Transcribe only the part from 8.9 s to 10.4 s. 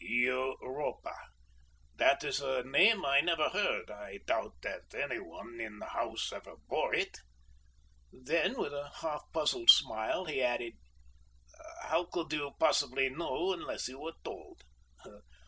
half puzzled smile,